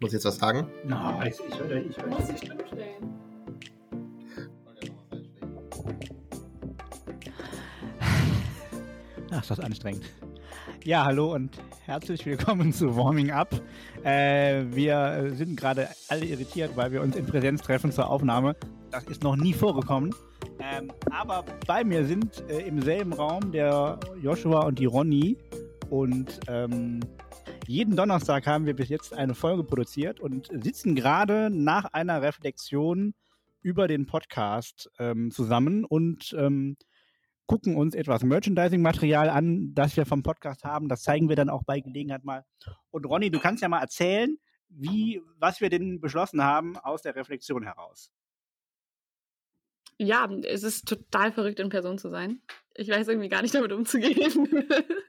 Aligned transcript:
Muss 0.00 0.10
ich 0.10 0.14
jetzt 0.14 0.26
was 0.26 0.38
sagen? 0.38 0.68
Na, 0.84 1.26
ich, 1.26 1.34
ich 1.40 1.46
ich 1.48 1.58
hör. 1.98 2.06
Muss 2.06 2.28
ich 2.28 2.38
Stimme 2.38 2.64
stellen. 2.68 3.18
Ach, 9.32 9.40
ist 9.40 9.50
das 9.50 9.58
anstrengend. 9.58 10.04
Ja, 10.84 11.04
hallo 11.04 11.34
und 11.34 11.58
herzlich 11.84 12.24
willkommen 12.26 12.72
zu 12.72 12.96
Warming 12.96 13.32
Up. 13.32 13.60
Äh, 14.04 14.66
wir 14.70 15.32
sind 15.34 15.56
gerade 15.56 15.88
alle 16.06 16.26
irritiert, 16.26 16.76
weil 16.76 16.92
wir 16.92 17.02
uns 17.02 17.16
in 17.16 17.26
Präsenz 17.26 17.62
treffen 17.62 17.90
zur 17.90 18.08
Aufnahme. 18.08 18.54
Das 18.92 19.02
ist 19.04 19.24
noch 19.24 19.34
nie 19.34 19.52
vorgekommen. 19.52 20.14
Ähm, 20.60 20.92
aber 21.10 21.44
bei 21.66 21.82
mir 21.82 22.04
sind 22.04 22.44
äh, 22.48 22.60
im 22.60 22.80
selben 22.82 23.12
Raum 23.12 23.50
der 23.50 23.98
Joshua 24.22 24.60
und 24.60 24.78
die 24.78 24.86
Ronny. 24.86 25.36
Und 25.90 26.38
ähm, 26.46 27.00
jeden 27.68 27.96
Donnerstag 27.96 28.46
haben 28.46 28.66
wir 28.66 28.74
bis 28.74 28.88
jetzt 28.88 29.12
eine 29.12 29.34
Folge 29.34 29.62
produziert 29.62 30.20
und 30.20 30.48
sitzen 30.64 30.94
gerade 30.94 31.50
nach 31.50 31.84
einer 31.92 32.22
Reflexion 32.22 33.14
über 33.60 33.88
den 33.88 34.06
Podcast 34.06 34.90
ähm, 34.98 35.30
zusammen 35.30 35.84
und 35.84 36.34
ähm, 36.38 36.76
gucken 37.46 37.76
uns 37.76 37.94
etwas 37.94 38.22
Merchandising-Material 38.22 39.28
an, 39.28 39.74
das 39.74 39.96
wir 39.96 40.06
vom 40.06 40.22
Podcast 40.22 40.64
haben. 40.64 40.88
Das 40.88 41.02
zeigen 41.02 41.28
wir 41.28 41.36
dann 41.36 41.50
auch 41.50 41.62
bei 41.64 41.80
Gelegenheit 41.80 42.24
mal. 42.24 42.44
Und 42.90 43.06
Ronny, 43.06 43.30
du 43.30 43.38
kannst 43.38 43.62
ja 43.62 43.68
mal 43.68 43.80
erzählen, 43.80 44.38
wie, 44.68 45.20
was 45.38 45.60
wir 45.60 45.68
denn 45.68 46.00
beschlossen 46.00 46.42
haben 46.42 46.76
aus 46.78 47.02
der 47.02 47.16
Reflexion 47.16 47.64
heraus. 47.64 48.10
Ja, 49.98 50.30
es 50.44 50.62
ist 50.62 50.86
total 50.88 51.32
verrückt, 51.32 51.58
in 51.58 51.70
Person 51.70 51.98
zu 51.98 52.08
sein. 52.08 52.40
Ich 52.74 52.88
weiß 52.88 53.08
irgendwie 53.08 53.28
gar 53.28 53.42
nicht 53.42 53.54
damit 53.54 53.72
umzugehen. 53.72 54.48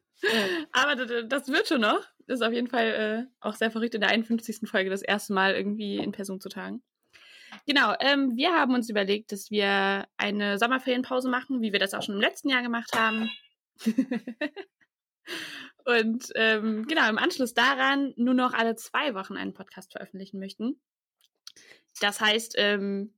Aber 0.72 0.96
das 1.23 1.48
wird 1.48 1.68
schon 1.68 1.82
noch. 1.82 2.05
Das 2.27 2.40
ist 2.40 2.46
auf 2.46 2.54
jeden 2.54 2.68
Fall 2.68 2.88
äh, 2.88 3.26
auch 3.40 3.55
sehr 3.55 3.72
verrückt, 3.72 3.96
in 3.96 4.02
der 4.02 4.12
51. 4.12 4.70
Folge 4.70 4.90
das 4.90 5.02
erste 5.02 5.34
Mal 5.34 5.55
irgendwie 5.55 5.98
in 5.98 6.12
Person 6.12 6.40
zu 6.40 6.49
tagen. 6.49 6.84
Genau, 7.66 7.93
ähm, 7.99 8.35
wir 8.35 8.54
haben 8.54 8.74
uns 8.74 8.90
überlegt, 8.90 9.32
dass 9.32 9.49
wir 9.49 10.08
eine 10.18 10.58
Sommerferienpause 10.58 11.30
machen, 11.30 11.62
wie 11.62 11.71
wir 11.71 11.80
das 11.80 11.93
auch 11.93 12.04
schon 12.04 12.16
im 12.16 12.21
letzten 12.21 12.49
Jahr 12.49 12.62
gemacht 12.62 12.91
haben. 12.96 13.30
Und 15.85 16.30
ähm, 16.36 16.86
genau, 16.88 17.10
im 17.10 17.18
Anschluss 17.18 17.54
daran 17.54 18.13
nur 18.15 18.34
noch 18.34 18.54
alle 18.54 18.76
zwei 18.76 19.15
Wochen 19.15 19.38
einen 19.38 19.54
Podcast 19.54 19.91
veröffentlichen 19.91 20.40
möchten. 20.40 20.80
Das 21.99 22.21
heißt, 22.21 22.54
ähm, 22.58 23.13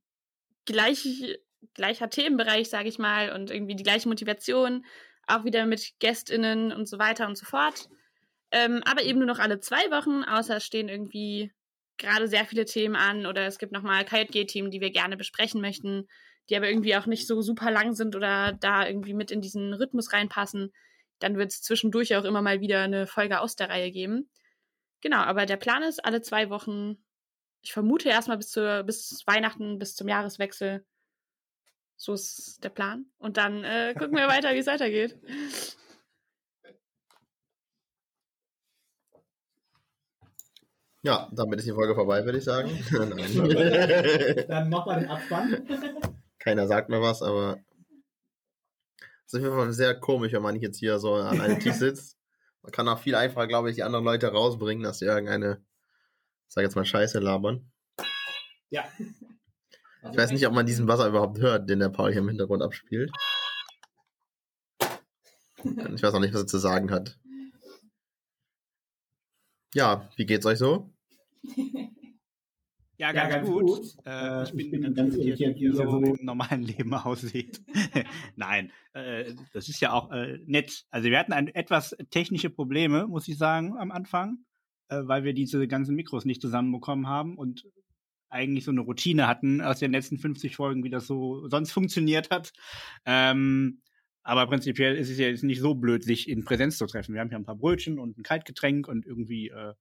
gleich, 0.64 1.38
gleicher 1.74 2.08
Themenbereich, 2.08 2.70
sage 2.70 2.88
ich 2.88 2.98
mal, 2.98 3.32
und 3.32 3.50
irgendwie 3.50 3.76
die 3.76 3.82
gleiche 3.82 4.08
Motivation, 4.08 4.84
auch 5.26 5.44
wieder 5.44 5.66
mit 5.66 5.92
GästInnen 5.98 6.72
und 6.72 6.86
so 6.88 6.98
weiter 6.98 7.26
und 7.26 7.36
so 7.36 7.44
fort. 7.46 7.88
Ähm, 8.50 8.82
aber 8.84 9.02
eben 9.02 9.18
nur 9.18 9.28
noch 9.28 9.38
alle 9.38 9.60
zwei 9.60 9.90
Wochen, 9.90 10.24
außer 10.24 10.56
es 10.56 10.64
stehen 10.64 10.88
irgendwie 10.88 11.52
gerade 11.98 12.28
sehr 12.28 12.44
viele 12.44 12.64
Themen 12.64 12.96
an 12.96 13.26
oder 13.26 13.46
es 13.46 13.58
gibt 13.58 13.72
nochmal 13.72 14.04
KJG-Themen, 14.04 14.70
die 14.70 14.80
wir 14.80 14.90
gerne 14.90 15.16
besprechen 15.16 15.60
möchten, 15.60 16.08
die 16.48 16.56
aber 16.56 16.68
irgendwie 16.68 16.96
auch 16.96 17.06
nicht 17.06 17.26
so 17.26 17.40
super 17.40 17.70
lang 17.70 17.94
sind 17.94 18.16
oder 18.16 18.52
da 18.52 18.86
irgendwie 18.86 19.14
mit 19.14 19.30
in 19.30 19.40
diesen 19.40 19.72
Rhythmus 19.72 20.12
reinpassen, 20.12 20.72
dann 21.18 21.36
wird 21.36 21.52
es 21.52 21.62
zwischendurch 21.62 22.16
auch 22.16 22.24
immer 22.24 22.42
mal 22.42 22.60
wieder 22.60 22.82
eine 22.82 23.06
Folge 23.06 23.40
aus 23.40 23.56
der 23.56 23.70
Reihe 23.70 23.90
geben. 23.90 24.28
Genau, 25.00 25.18
aber 25.18 25.46
der 25.46 25.56
Plan 25.56 25.82
ist, 25.82 26.04
alle 26.04 26.22
zwei 26.22 26.50
Wochen, 26.50 27.02
ich 27.62 27.72
vermute 27.72 28.08
erstmal 28.08 28.36
bis, 28.36 28.50
zur, 28.50 28.82
bis 28.82 29.22
Weihnachten, 29.26 29.78
bis 29.78 29.94
zum 29.94 30.08
Jahreswechsel. 30.08 30.84
So 32.02 32.14
ist 32.14 32.58
der 32.64 32.70
Plan. 32.70 33.06
Und 33.18 33.36
dann 33.36 33.62
äh, 33.62 33.94
gucken 33.96 34.16
wir 34.16 34.26
weiter, 34.26 34.54
wie 34.54 34.58
es 34.58 34.66
weitergeht. 34.66 35.16
Ja, 41.02 41.30
damit 41.30 41.60
ist 41.60 41.68
die 41.68 41.72
Folge 41.72 41.94
vorbei, 41.94 42.24
würde 42.24 42.38
ich 42.38 42.44
sagen. 42.44 42.70
Nein. 42.90 44.44
Dann 44.48 44.68
mach 44.68 44.84
mal 44.84 44.98
den 44.98 45.10
Abspann. 45.10 45.64
Keiner 46.40 46.66
sagt 46.66 46.88
mir 46.88 47.00
was, 47.00 47.22
aber 47.22 47.60
es 49.24 49.34
ist 49.34 49.34
auf 49.34 49.42
jeden 49.42 49.54
Fall 49.54 49.72
sehr 49.72 49.94
komisch, 49.94 50.32
wenn 50.32 50.42
man 50.42 50.56
jetzt 50.56 50.80
hier 50.80 50.98
so 50.98 51.14
an 51.14 51.40
einem 51.40 51.60
Tisch 51.60 51.76
sitzt. 51.76 52.18
Man 52.62 52.72
kann 52.72 52.88
auch 52.88 52.98
viel 52.98 53.14
einfacher, 53.14 53.46
glaube 53.46 53.70
ich, 53.70 53.76
die 53.76 53.84
anderen 53.84 54.04
Leute 54.04 54.26
rausbringen, 54.26 54.82
dass 54.82 54.98
sie 54.98 55.04
irgendeine, 55.04 55.64
sag 56.48 56.62
jetzt 56.62 56.74
mal, 56.74 56.84
Scheiße 56.84 57.20
labern. 57.20 57.70
Ja. 58.70 58.88
Ich 60.10 60.16
weiß 60.18 60.32
nicht, 60.32 60.46
ob 60.46 60.52
man 60.52 60.66
diesen 60.66 60.88
Wasser 60.88 61.06
überhaupt 61.08 61.38
hört, 61.38 61.70
den 61.70 61.78
der 61.78 61.88
Paul 61.88 62.10
hier 62.10 62.20
im 62.22 62.28
Hintergrund 62.28 62.62
abspielt. 62.62 63.10
Ich 65.64 66.02
weiß 66.02 66.12
auch 66.14 66.20
nicht, 66.20 66.34
was 66.34 66.42
er 66.42 66.46
zu 66.48 66.58
sagen 66.58 66.90
hat. 66.90 67.18
Ja, 69.74 70.08
wie 70.16 70.26
geht's 70.26 70.44
euch 70.44 70.58
so? 70.58 70.92
Ja, 72.98 73.12
ganz, 73.12 73.32
Ja, 73.32 73.38
ganz 73.38 73.48
gut. 73.48 73.62
gut. 73.66 73.86
Äh, 74.04 74.42
ich, 74.44 74.54
ich 74.54 74.70
bin, 74.70 74.82
bin 74.82 74.94
ganz 74.94 75.14
irritiert, 75.14 75.56
wie 75.56 75.64
ihr 75.64 75.72
wie 75.72 75.76
so 75.76 75.82
ihr 75.84 75.90
so- 75.90 76.14
im 76.14 76.24
normalen 76.24 76.62
Leben 76.64 76.92
aussieht. 76.94 77.62
Nein, 78.36 78.70
äh, 78.92 79.32
das 79.52 79.68
ist 79.68 79.80
ja 79.80 79.92
auch 79.92 80.10
äh, 80.10 80.38
nett. 80.46 80.84
Also 80.90 81.08
wir 81.10 81.18
hatten 81.18 81.32
ein, 81.32 81.48
etwas 81.48 81.96
technische 82.10 82.50
Probleme, 82.50 83.06
muss 83.06 83.28
ich 83.28 83.38
sagen, 83.38 83.76
am 83.78 83.90
Anfang, 83.92 84.44
äh, 84.88 85.00
weil 85.04 85.24
wir 85.24 85.32
diese 85.32 85.66
ganzen 85.68 85.94
Mikros 85.94 86.24
nicht 86.24 86.42
zusammenbekommen 86.42 87.06
haben 87.08 87.38
und 87.38 87.66
eigentlich 88.32 88.64
so 88.64 88.70
eine 88.70 88.80
Routine 88.80 89.26
hatten 89.28 89.60
aus 89.60 89.78
den 89.78 89.92
letzten 89.92 90.18
50 90.18 90.56
Folgen, 90.56 90.84
wie 90.84 90.90
das 90.90 91.06
so 91.06 91.48
sonst 91.48 91.72
funktioniert 91.72 92.30
hat. 92.30 92.52
Ähm, 93.04 93.80
aber 94.22 94.46
prinzipiell 94.46 94.96
ist 94.96 95.10
es 95.10 95.18
ja 95.18 95.26
jetzt 95.26 95.42
nicht 95.42 95.60
so 95.60 95.74
blöd, 95.74 96.04
sich 96.04 96.28
in 96.28 96.44
Präsenz 96.44 96.78
zu 96.78 96.86
treffen. 96.86 97.14
Wir 97.14 97.20
haben 97.20 97.28
hier 97.28 97.38
ein 97.38 97.44
paar 97.44 97.56
Brötchen 97.56 97.98
und 97.98 98.18
ein 98.18 98.22
Kaltgetränk 98.22 98.86
und 98.88 99.04
irgendwie 99.04 99.48
äh, 99.48 99.74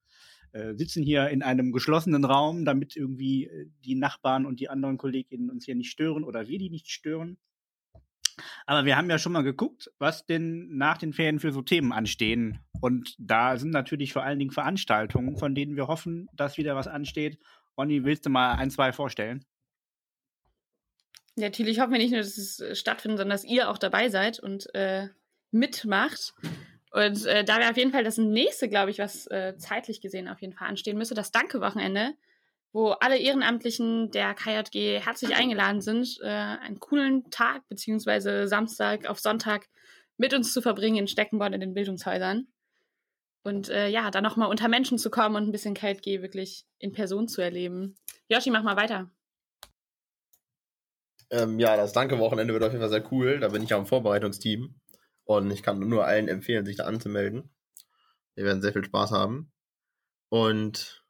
äh, 0.53 0.75
sitzen 0.75 1.03
hier 1.03 1.29
in 1.29 1.43
einem 1.43 1.71
geschlossenen 1.71 2.25
Raum, 2.25 2.65
damit 2.65 2.95
irgendwie 2.95 3.45
äh, 3.45 3.67
die 3.85 3.95
Nachbarn 3.95 4.45
und 4.45 4.59
die 4.59 4.69
anderen 4.69 4.97
Kolleginnen 4.97 5.49
uns 5.49 5.65
hier 5.65 5.75
nicht 5.75 5.91
stören 5.91 6.23
oder 6.23 6.47
wir 6.47 6.57
die 6.57 6.69
nicht 6.69 6.89
stören. 6.89 7.37
Aber 8.65 8.85
wir 8.85 8.97
haben 8.97 9.09
ja 9.09 9.19
schon 9.19 9.33
mal 9.33 9.43
geguckt, 9.43 9.91
was 9.99 10.25
denn 10.25 10.75
nach 10.75 10.97
den 10.97 11.13
Ferien 11.13 11.39
für 11.39 11.51
so 11.51 11.61
Themen 11.61 11.91
anstehen. 11.91 12.59
Und 12.81 13.15
da 13.19 13.57
sind 13.57 13.71
natürlich 13.71 14.13
vor 14.13 14.23
allen 14.23 14.39
Dingen 14.39 14.51
Veranstaltungen, 14.51 15.37
von 15.37 15.53
denen 15.53 15.75
wir 15.75 15.87
hoffen, 15.87 16.27
dass 16.33 16.57
wieder 16.57 16.75
was 16.75 16.87
ansteht. 16.87 17.37
Ronny, 17.77 18.03
willst 18.03 18.25
du 18.25 18.29
mal 18.29 18.53
ein, 18.53 18.69
zwei 18.69 18.91
vorstellen? 18.91 19.45
Ja, 21.35 21.49
Thiel, 21.49 21.69
ich 21.69 21.79
hoffe 21.79 21.91
nicht 21.91 22.11
nur, 22.11 22.19
dass 22.19 22.37
es 22.37 22.59
äh, 22.59 22.75
stattfindet, 22.75 23.19
sondern 23.19 23.35
dass 23.35 23.45
ihr 23.45 23.69
auch 23.69 23.77
dabei 23.77 24.09
seid 24.09 24.39
und 24.39 24.73
äh, 24.75 25.07
mitmacht. 25.51 26.33
Und 26.91 27.25
äh, 27.25 27.45
da 27.45 27.57
wäre 27.57 27.71
auf 27.71 27.77
jeden 27.77 27.91
Fall 27.91 28.03
das 28.03 28.17
nächste, 28.17 28.67
glaube 28.67 28.91
ich, 28.91 28.99
was 28.99 29.27
äh, 29.27 29.55
zeitlich 29.57 30.01
gesehen 30.01 30.27
auf 30.27 30.41
jeden 30.41 30.53
Fall 30.53 30.67
anstehen 30.67 30.97
müsste, 30.97 31.15
das 31.15 31.31
Danke-Wochenende, 31.31 32.13
wo 32.73 32.89
alle 32.91 33.17
Ehrenamtlichen 33.17 34.11
der 34.11 34.33
KJG 34.33 34.99
herzlich 34.99 35.35
eingeladen 35.35 35.79
sind, 35.79 36.19
äh, 36.21 36.27
einen 36.27 36.79
coolen 36.79 37.29
Tag 37.31 37.67
beziehungsweise 37.69 38.47
Samstag 38.47 39.05
auf 39.05 39.19
Sonntag 39.19 39.67
mit 40.17 40.33
uns 40.33 40.51
zu 40.51 40.61
verbringen 40.61 40.97
in 40.97 41.07
Steckenborn 41.07 41.53
in 41.53 41.61
den 41.61 41.73
Bildungshäusern. 41.73 42.47
Und 43.43 43.69
äh, 43.69 43.87
ja, 43.87 44.11
dann 44.11 44.23
nochmal 44.23 44.49
unter 44.49 44.67
Menschen 44.67 44.97
zu 44.97 45.09
kommen 45.09 45.35
und 45.35 45.43
ein 45.43 45.51
bisschen 45.51 45.73
KJG 45.73 46.21
wirklich 46.21 46.65
in 46.77 46.91
Person 46.91 47.27
zu 47.27 47.41
erleben. 47.41 47.95
Joshi, 48.29 48.51
mach 48.51 48.63
mal 48.63 48.77
weiter. 48.77 49.09
Ähm, 51.31 51.59
ja, 51.59 51.75
das 51.75 51.93
Danke-Wochenende 51.93 52.53
wird 52.53 52.63
auf 52.63 52.71
jeden 52.71 52.81
Fall 52.81 52.89
sehr 52.89 53.11
cool. 53.11 53.39
Da 53.39 53.47
bin 53.47 53.63
ich 53.63 53.69
ja 53.69 53.77
im 53.77 53.85
Vorbereitungsteam. 53.85 54.75
Und 55.23 55.49
ich 55.51 55.63
kann 55.63 55.79
nur 55.79 56.05
allen 56.05 56.27
empfehlen, 56.27 56.65
sich 56.65 56.75
da 56.75 56.85
anzumelden. 56.85 57.49
Wir 58.35 58.45
werden 58.45 58.61
sehr 58.61 58.73
viel 58.73 58.83
Spaß 58.83 59.11
haben. 59.11 59.51
Und 60.29 61.03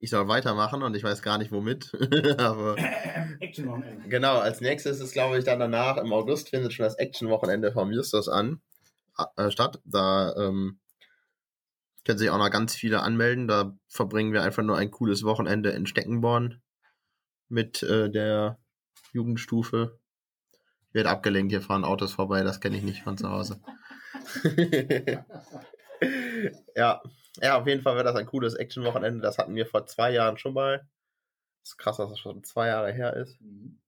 ich 0.00 0.10
soll 0.10 0.28
weitermachen 0.28 0.82
und 0.82 0.94
ich 0.94 1.02
weiß 1.02 1.22
gar 1.22 1.38
nicht 1.38 1.50
womit. 1.52 1.92
Aber 2.38 2.76
Action-Wochenende. 3.40 4.08
genau, 4.08 4.38
als 4.38 4.60
nächstes 4.60 5.00
ist, 5.00 5.12
glaube 5.12 5.38
ich, 5.38 5.44
dann 5.44 5.58
danach 5.58 5.96
im 5.96 6.12
August 6.12 6.50
findet 6.50 6.72
schon 6.72 6.84
das 6.84 6.94
Action-Wochenende 6.96 7.72
vom 7.72 7.92
Justus 7.92 8.28
an 8.28 8.60
äh, 9.36 9.50
statt. 9.50 9.80
Da 9.84 10.34
ähm, 10.36 10.78
können 12.04 12.18
sich 12.18 12.30
auch 12.30 12.38
noch 12.38 12.50
ganz 12.50 12.74
viele 12.74 13.00
anmelden. 13.02 13.48
Da 13.48 13.76
verbringen 13.88 14.32
wir 14.32 14.42
einfach 14.42 14.62
nur 14.62 14.76
ein 14.76 14.90
cooles 14.90 15.24
Wochenende 15.24 15.70
in 15.70 15.86
Steckenborn 15.86 16.62
mit 17.48 17.82
äh, 17.82 18.10
der 18.10 18.58
Jugendstufe. 19.12 19.98
Ich 20.88 20.94
werde 20.94 21.10
abgelenkt, 21.10 21.52
hier 21.52 21.60
fahren 21.62 21.84
Autos 21.84 22.14
vorbei, 22.14 22.42
das 22.42 22.60
kenne 22.60 22.76
ich 22.76 22.82
nicht 22.82 23.02
von 23.02 23.18
zu 23.18 23.28
Hause. 23.28 23.60
ja. 26.74 27.02
ja, 27.36 27.58
auf 27.58 27.66
jeden 27.66 27.82
Fall 27.82 27.94
wäre 27.94 28.04
das 28.04 28.16
ein 28.16 28.26
cooles 28.26 28.54
Action-Wochenende. 28.54 29.20
Das 29.20 29.38
hatten 29.38 29.54
wir 29.54 29.66
vor 29.66 29.86
zwei 29.86 30.10
Jahren 30.12 30.38
schon 30.38 30.54
mal. 30.54 30.88
Das 31.62 31.72
ist 31.72 31.78
krass, 31.78 31.98
dass 31.98 32.10
das 32.10 32.18
schon 32.18 32.44
zwei 32.44 32.68
Jahre 32.68 32.92
her 32.92 33.14
ist. 33.14 33.40
Mhm. 33.40 33.78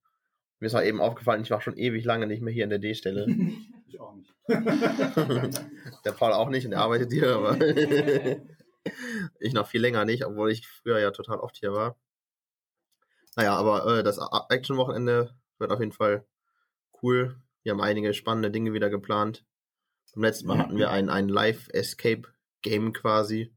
Mir 0.61 0.67
ist 0.67 0.75
auch 0.75 0.83
eben 0.83 1.01
aufgefallen, 1.01 1.41
ich 1.41 1.49
war 1.49 1.59
schon 1.59 1.75
ewig 1.75 2.05
lange 2.05 2.27
nicht 2.27 2.43
mehr 2.43 2.53
hier 2.53 2.63
in 2.63 2.69
der 2.69 2.79
D-Stelle. 2.79 3.25
Ich 3.87 3.99
auch 3.99 4.15
nicht. 4.15 4.33
der 4.47 6.11
Paul 6.13 6.31
auch 6.31 6.47
nicht 6.47 6.65
und 6.65 6.71
er 6.71 6.79
arbeitet 6.79 7.11
hier, 7.11 7.35
aber 7.35 7.59
ich 9.41 9.51
noch 9.51 9.67
viel 9.67 9.81
länger 9.81 10.05
nicht, 10.05 10.25
obwohl 10.25 10.49
ich 10.49 10.65
früher 10.65 10.99
ja 10.99 11.11
total 11.11 11.39
oft 11.39 11.57
hier 11.57 11.73
war. 11.73 11.99
Naja, 13.35 13.53
aber 13.53 13.85
äh, 13.97 14.01
das 14.01 14.17
Action-Wochenende 14.47 15.35
wird 15.57 15.73
auf 15.73 15.81
jeden 15.81 15.91
Fall 15.91 16.25
cool. 17.03 17.35
Wir 17.63 17.73
haben 17.73 17.81
einige 17.81 18.13
spannende 18.13 18.49
Dinge 18.49 18.71
wieder 18.71 18.89
geplant. 18.89 19.43
Beim 20.13 20.23
letzten 20.23 20.47
Mal 20.47 20.59
hatten 20.59 20.77
wir 20.77 20.89
ein, 20.89 21.09
ein 21.09 21.27
Live-Escape-Game 21.27 22.93
quasi. 22.93 23.53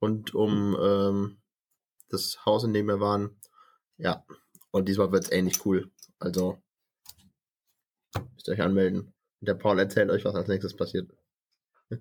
Und 0.00 0.34
um 0.34 0.76
ähm, 0.82 1.42
das 2.08 2.44
Haus, 2.44 2.64
in 2.64 2.72
dem 2.72 2.86
wir 2.86 2.98
waren. 2.98 3.40
Ja, 3.98 4.24
und 4.72 4.88
diesmal 4.88 5.12
wird 5.12 5.26
es 5.26 5.30
ähnlich 5.30 5.64
cool. 5.64 5.92
Also, 6.20 6.62
müsst 8.34 8.48
ihr 8.48 8.54
euch 8.54 8.62
anmelden. 8.62 9.12
Der 9.40 9.54
Paul 9.54 9.78
erzählt 9.78 10.10
euch, 10.10 10.24
was 10.24 10.34
als 10.34 10.48
nächstes 10.48 10.76
passiert. 10.76 11.10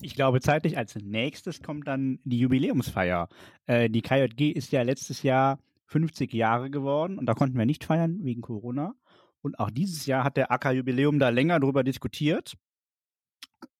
Ich 0.00 0.14
glaube, 0.14 0.40
zeitlich 0.40 0.76
als 0.76 0.96
nächstes 0.96 1.62
kommt 1.62 1.86
dann 1.86 2.18
die 2.24 2.38
Jubiläumsfeier. 2.38 3.28
Äh, 3.66 3.88
die 3.88 4.02
KJG 4.02 4.50
ist 4.50 4.72
ja 4.72 4.82
letztes 4.82 5.22
Jahr 5.22 5.60
50 5.86 6.32
Jahre 6.32 6.70
geworden 6.70 7.18
und 7.18 7.26
da 7.26 7.34
konnten 7.34 7.56
wir 7.56 7.66
nicht 7.66 7.84
feiern 7.84 8.24
wegen 8.24 8.42
Corona. 8.42 8.94
Und 9.40 9.58
auch 9.58 9.70
dieses 9.70 10.06
Jahr 10.06 10.24
hat 10.24 10.36
der 10.36 10.50
AK 10.50 10.72
Jubiläum 10.72 11.18
da 11.18 11.28
länger 11.28 11.60
drüber 11.60 11.84
diskutiert, 11.84 12.54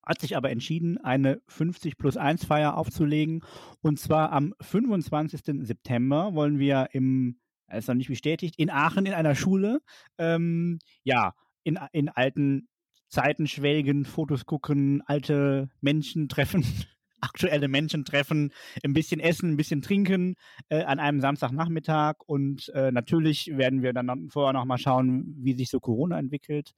hat 0.03 0.21
sich 0.21 0.37
aber 0.37 0.51
entschieden, 0.51 0.99
eine 0.99 1.43
50 1.49 1.99
plus 1.99 2.17
1 2.17 2.45
Feier 2.45 2.77
aufzulegen. 2.77 3.43
Und 3.81 3.99
zwar 3.99 4.33
am 4.33 4.55
25. 4.61 5.67
September 5.67 6.35
wollen 6.35 6.59
wir 6.59 6.89
im, 6.93 7.41
ist 7.73 7.89
noch 7.89 7.95
nicht 7.95 8.09
bestätigt, 8.09 8.55
in 8.59 8.71
Aachen 8.71 9.07
in 9.07 9.13
einer 9.13 9.35
Schule, 9.35 9.81
ähm, 10.19 10.79
ja, 11.03 11.35
in, 11.65 11.79
in 11.93 12.09
alten 12.09 12.69
Zeiten 13.09 13.47
schwelgen, 13.47 14.05
Fotos 14.05 14.47
gucken, 14.47 15.03
alte 15.07 15.69
Menschen 15.81 16.29
treffen, 16.29 16.65
aktuelle 17.21 17.69
Menschen 17.69 18.05
treffen, 18.05 18.53
ein 18.85 18.93
bisschen 18.93 19.21
essen, 19.21 19.53
ein 19.53 19.57
bisschen 19.57 19.83
trinken 19.83 20.37
äh, 20.69 20.83
an 20.83 20.99
einem 20.99 21.21
Samstagnachmittag 21.21 22.17
und 22.27 22.69
äh, 22.75 22.93
natürlich 22.93 23.57
werden 23.57 23.83
wir 23.83 23.93
dann 23.93 24.29
vorher 24.31 24.53
noch 24.53 24.65
mal 24.65 24.79
schauen, 24.79 25.35
wie 25.39 25.55
sich 25.55 25.71
so 25.71 25.81
Corona 25.81 26.19
entwickelt 26.19 26.75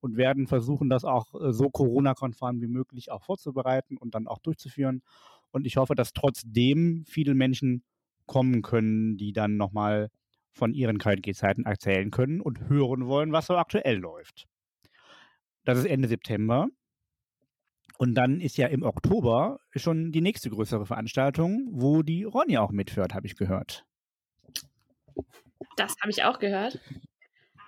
und 0.00 0.16
werden 0.16 0.46
versuchen, 0.46 0.88
das 0.88 1.04
auch 1.04 1.34
äh, 1.34 1.52
so 1.52 1.70
Corona-konform 1.70 2.60
wie 2.60 2.68
möglich 2.68 3.10
auch 3.10 3.22
vorzubereiten 3.22 3.96
und 3.96 4.14
dann 4.14 4.26
auch 4.26 4.38
durchzuführen. 4.38 5.02
Und 5.50 5.66
ich 5.66 5.76
hoffe, 5.76 5.94
dass 5.94 6.12
trotzdem 6.12 7.04
viele 7.06 7.34
Menschen 7.34 7.82
kommen 8.26 8.62
können, 8.62 9.16
die 9.16 9.32
dann 9.32 9.56
nochmal 9.56 10.10
von 10.56 10.72
ihren 10.72 10.98
KLG-Zeiten 10.98 11.64
erzählen 11.64 12.10
können 12.10 12.40
und 12.40 12.68
hören 12.68 13.06
wollen, 13.06 13.30
was 13.30 13.46
so 13.46 13.56
aktuell 13.56 13.98
läuft. 13.98 14.46
Das 15.64 15.78
ist 15.78 15.84
Ende 15.84 16.08
September. 16.08 16.68
Und 17.98 18.14
dann 18.14 18.40
ist 18.40 18.56
ja 18.56 18.66
im 18.68 18.82
Oktober 18.82 19.58
schon 19.74 20.12
die 20.12 20.22
nächste 20.22 20.48
größere 20.48 20.86
Veranstaltung, 20.86 21.68
wo 21.72 22.02
die 22.02 22.24
Ronny 22.24 22.56
auch 22.56 22.70
mitführt, 22.70 23.14
habe 23.14 23.26
ich 23.26 23.36
gehört. 23.36 23.84
Das 25.76 25.94
habe 26.00 26.10
ich 26.10 26.24
auch 26.24 26.38
gehört. 26.38 26.80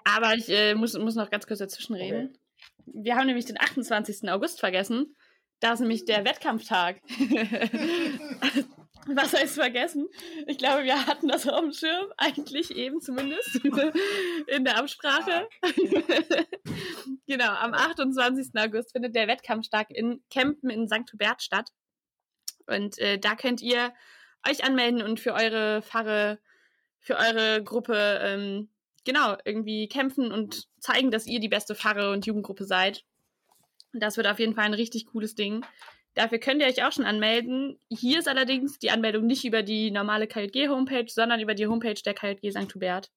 Aber 0.05 0.35
ich 0.35 0.49
äh, 0.49 0.75
muss, 0.75 0.99
muss 0.99 1.15
noch 1.15 1.31
ganz 1.31 1.47
kurz 1.47 1.59
dazwischen 1.59 1.95
reden. 1.95 2.29
Okay. 2.87 3.03
Wir 3.05 3.17
haben 3.17 3.27
nämlich 3.27 3.45
den 3.45 3.61
28. 3.61 4.31
August 4.31 4.61
vergessen. 4.61 5.15
Da 5.61 5.75
ist 5.75 5.81
nämlich 5.81 6.07
der 6.07 6.25
Wettkampftag. 6.25 7.03
Was 9.15 9.33
heißt 9.33 9.55
vergessen? 9.55 10.09
Ich 10.47 10.59
glaube, 10.59 10.85
wir 10.85 11.07
hatten 11.07 11.29
das 11.29 11.49
auf 11.49 11.61
dem 11.61 11.73
Schirm, 11.73 12.07
eigentlich 12.17 12.71
eben 12.77 13.01
zumindest, 13.01 13.57
in 14.47 14.65
der 14.65 14.77
Absprache. 14.77 15.49
genau, 17.27 17.51
am 17.51 17.75
28. 17.75 18.51
August 18.57 18.93
findet 18.93 19.15
der 19.15 19.29
Wettkampftag 19.29 19.91
in 19.91 20.23
Kempen 20.31 20.71
in 20.71 20.89
St. 20.89 21.13
Hubert 21.13 21.43
statt. 21.43 21.71
Und 22.67 22.99
äh, 22.99 23.19
da 23.19 23.35
könnt 23.35 23.63
ihr 23.63 23.93
euch 24.49 24.65
anmelden 24.65 25.03
und 25.03 25.21
für 25.21 25.33
eure 25.33 25.83
Pfarre, 25.83 26.39
für 26.99 27.17
eure 27.17 27.63
Gruppe, 27.63 28.21
ähm, 28.23 28.69
genau, 29.05 29.37
irgendwie 29.45 29.89
kämpfen 29.89 30.33
und 30.33 30.69
zeigen, 30.81 31.11
dass 31.11 31.27
ihr 31.27 31.41
die 31.41 31.49
beste 31.49 31.75
Pfarre 31.75 32.13
und 32.13 32.27
Jugendgruppe 32.27 32.65
seid. 32.65 33.05
Das 33.93 34.17
wird 34.19 34.27
auf 34.27 34.39
jeden 34.39 34.55
Fall 34.55 34.67
ein 34.67 34.75
richtig 34.75 35.07
cooles 35.07 35.35
Ding. 35.35 35.65
Dafür 36.19 36.39
könnt 36.39 36.61
ihr 36.61 36.67
euch 36.67 36.83
auch 36.83 36.91
schon 36.91 37.05
anmelden. 37.05 37.79
Hier 37.91 38.19
ist 38.19 38.27
allerdings 38.27 38.81
die 38.81 38.91
Anmeldung 38.91 39.25
nicht 39.25 39.45
über 39.45 39.63
die 39.63 39.93
normale 39.93 40.27
KJG-Homepage, 40.27 41.07
sondern 41.07 41.39
über 41.39 41.55
die 41.55 41.69
Homepage 41.69 41.95
der 41.95 42.13
KJG 42.13 42.51
St. 42.51 42.75
Hubert. 42.75 43.13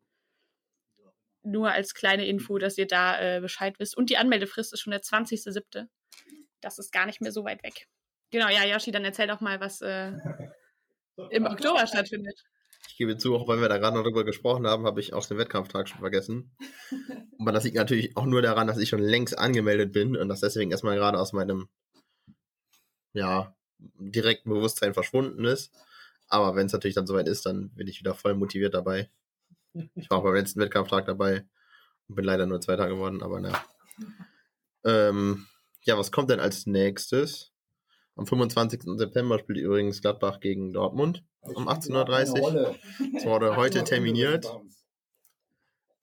Nur 1.42 1.72
als 1.72 1.96
kleine 1.96 2.28
Info, 2.28 2.60
dass 2.60 2.78
ihr 2.78 2.86
da 2.86 3.20
äh, 3.20 3.42
Bescheid 3.42 3.74
wisst. 3.80 3.98
Und 3.98 4.12
die 4.12 4.18
Anmeldefrist 4.18 4.72
ist 4.72 4.82
schon 4.82 4.92
der 4.92 5.02
20.07. 5.02 5.88
Das 6.62 6.78
ist 6.78 6.92
gar 6.92 7.08
nicht 7.08 7.22
mehr 7.22 7.32
so 7.32 7.44
weit 7.44 7.64
weg. 7.64 7.88
Genau, 8.30 8.50
ja, 8.50 8.66
Yoshi, 8.66 8.92
dann 8.92 9.04
erzähl 9.04 9.26
doch 9.26 9.42
mal, 9.42 9.60
was 9.60 9.82
äh, 9.82 10.12
im 11.32 11.48
Oktober 11.48 11.88
stattfindet. 11.88 12.40
Ich 12.88 12.98
gebe 12.98 13.18
zu, 13.18 13.36
auch 13.36 13.48
weil 13.48 13.62
wir 13.62 13.70
da 13.70 13.80
gerade 13.80 13.98
noch 13.98 14.04
drüber 14.04 14.26
gesprochen 14.26 14.68
haben, 14.68 14.86
habe 14.86 15.00
ich 15.00 15.14
auch 15.14 15.26
den 15.26 15.40
Wettkampftag 15.40 15.90
schon 15.90 16.02
vergessen. 16.02 16.56
Aber 17.40 17.52
das 17.52 17.64
liegt 17.64 17.78
natürlich 17.78 18.16
auch 18.16 18.28
nur 18.28 18.44
daran, 18.44 18.68
dass 18.68 18.78
ich 18.78 18.90
schon 18.90 19.02
längst 19.02 19.40
angemeldet 19.40 19.92
bin 19.92 20.16
und 20.16 20.30
das 20.30 20.42
deswegen 20.42 20.70
erstmal 20.70 20.98
gerade 20.98 21.20
aus 21.20 21.34
meinem 21.34 21.68
ja, 23.14 23.56
direkten 23.78 24.50
Bewusstsein 24.50 24.94
verschwunden 24.94 25.46
ist. 25.46 25.72
Aber 26.28 26.56
wenn 26.56 26.68
es 26.68 26.74
natürlich 26.74 26.96
dann 26.96 27.08
soweit 27.08 27.28
ist, 27.28 27.46
dann 27.46 27.70
bin 27.72 27.88
ich 27.88 28.00
wieder 28.00 28.16
voll 28.16 28.36
motiviert 28.36 28.74
dabei. 28.74 29.10
Ich 29.96 30.10
war 30.10 30.20
auch 30.20 30.24
beim 30.24 30.36
letzten 30.36 30.60
Wettkampftag 30.60 31.06
dabei 31.06 31.46
und 32.08 32.16
bin 32.16 32.26
leider 32.26 32.46
nur 32.46 32.62
Zweiter 32.62 32.88
geworden, 32.88 33.22
aber 33.22 33.40
naja. 33.40 33.64
Ähm, 34.84 35.48
ja, 35.84 35.98
was 35.98 36.12
kommt 36.12 36.30
denn 36.30 36.40
als 36.40 36.66
nächstes? 36.66 37.52
Am 38.16 38.28
25. 38.28 38.84
September 38.98 39.40
spielt 39.40 39.60
übrigens 39.60 40.02
Gladbach 40.02 40.40
gegen 40.40 40.74
Dortmund 40.74 41.24
um 41.42 41.68
18.30 41.68 42.42
Uhr. 42.42 42.76
Es 43.18 43.26
wurde 43.26 43.56
heute 43.56 43.84
terminiert. 43.84 44.46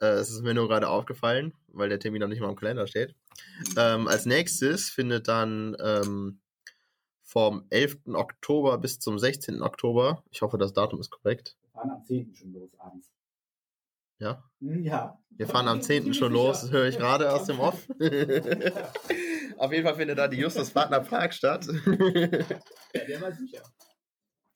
Äh, 0.00 0.06
es 0.06 0.30
ist 0.30 0.42
mir 0.42 0.54
nur 0.54 0.68
gerade 0.68 0.88
aufgefallen, 0.88 1.54
weil 1.68 1.88
der 1.88 2.00
Termin 2.00 2.20
noch 2.20 2.28
nicht 2.28 2.40
mal 2.40 2.48
im 2.50 2.56
Kalender 2.56 2.86
steht. 2.86 3.14
Ähm, 3.76 4.08
als 4.08 4.26
nächstes 4.26 4.90
findet 4.90 5.28
dann 5.28 5.76
ähm, 5.80 6.40
vom 7.28 7.66
11. 7.68 8.14
Oktober 8.14 8.78
bis 8.78 9.00
zum 9.00 9.18
16. 9.18 9.60
Oktober. 9.60 10.24
Ich 10.30 10.40
hoffe, 10.40 10.56
das 10.56 10.72
Datum 10.72 10.98
ist 10.98 11.10
korrekt. 11.10 11.56
Wir 11.60 11.70
fahren 11.72 11.90
am 11.90 12.02
10. 12.02 12.34
schon 12.34 12.52
los 12.54 12.70
abends. 12.78 13.10
Ja? 14.18 14.42
Hm, 14.60 14.82
ja. 14.82 15.18
Wir 15.28 15.46
fahren 15.46 15.68
am 15.68 15.82
10. 15.82 16.14
schon 16.14 16.32
los, 16.32 16.62
das 16.62 16.70
höre 16.70 16.88
ich 16.88 16.96
gerade 16.96 17.30
aus 17.30 17.44
dem 17.44 17.60
Off. 17.60 17.86
Auf 19.58 19.72
jeden 19.72 19.84
Fall 19.84 19.96
findet 19.96 20.16
da 20.16 20.26
die 20.26 20.38
Justus 20.38 20.70
Partner 20.70 21.00
Park 21.00 21.34
statt. 21.34 21.66
ja, 21.66 23.04
der 23.04 23.20
war 23.20 23.32
sicher. 23.32 23.62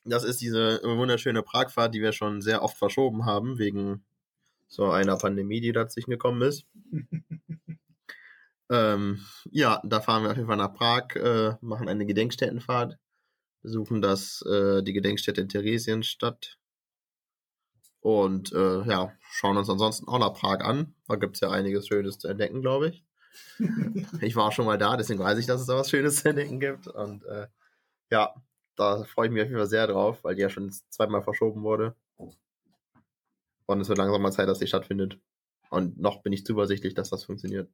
Das 0.05 0.25
ist 0.25 0.41
diese 0.41 0.81
wunderschöne 0.83 1.43
Pragfahrt, 1.43 1.95
die 1.95 2.01
wir 2.01 2.13
schon 2.13 2.41
sehr 2.41 2.63
oft 2.63 2.79
verschoben 2.79 3.27
haben, 3.27 3.59
wegen 3.59 4.03
so 4.67 4.91
einer 4.91 5.19
Pandemie, 5.19 5.61
die 5.61 5.73
dazwischen 5.73 6.11
gekommen 6.11 6.41
ist. 6.41 6.65
Ähm, 8.73 9.21
ja, 9.51 9.83
da 9.85 10.01
fahren 10.01 10.23
wir 10.23 10.31
auf 10.31 10.37
jeden 10.37 10.49
Fall 10.49 10.57
nach 10.57 10.73
Prag, 10.73 11.15
äh, 11.17 11.57
machen 11.61 11.91
eine 11.91 12.07
Gedenkstättenfahrt, 12.07 12.97
besuchen 13.61 14.01
das, 14.01 14.41
äh, 14.47 14.83
die 14.83 14.95
Gedenkstätte 14.95 15.43
in 15.43 15.51
Theresienstadt 15.51 16.59
und 18.01 18.51
äh, 18.53 18.83
ja, 18.85 19.13
schauen 19.31 19.59
uns 19.59 19.69
ansonsten 19.69 20.09
auch 20.09 20.19
nach 20.19 20.33
Prag 20.33 20.61
an. 20.61 20.95
Da 21.07 21.17
gibt 21.17 21.37
es 21.37 21.41
ja 21.41 21.51
einiges 21.51 21.87
Schönes 21.87 22.19
zu 22.19 22.29
entdecken, 22.29 22.63
glaube 22.63 22.89
ich. 22.89 23.05
ich 24.23 24.37
war 24.37 24.53
schon 24.53 24.65
mal 24.65 24.79
da, 24.79 24.97
deswegen 24.97 25.21
weiß 25.21 25.39
ich, 25.39 25.47
dass 25.47 25.61
es 25.61 25.67
da 25.67 25.77
was 25.77 25.91
Schönes 25.91 26.17
zu 26.17 26.31
entdecken 26.31 26.59
gibt. 26.59 26.87
Und 26.87 27.25
äh, 27.27 27.49
ja, 28.11 28.35
da 28.75 29.05
freue 29.05 29.27
ich 29.27 29.33
mich 29.33 29.43
auf 29.43 29.49
jeden 29.49 29.59
Fall 29.59 29.69
sehr 29.69 29.87
drauf, 29.87 30.25
weil 30.25 30.35
die 30.35 30.41
ja 30.41 30.49
schon 30.49 30.73
zweimal 30.89 31.23
verschoben 31.23 31.63
wurde. 31.63 31.95
Und 33.67 33.81
es 33.83 33.89
wird 33.89 33.99
langsam 33.99 34.23
mal 34.23 34.33
Zeit, 34.33 34.49
dass 34.49 34.61
sie 34.61 34.67
stattfindet. 34.67 35.19
Und 35.69 36.01
noch 36.01 36.23
bin 36.23 36.33
ich 36.33 36.47
zuversichtlich, 36.47 36.95
dass 36.95 37.11
das 37.11 37.25
funktioniert. 37.25 37.71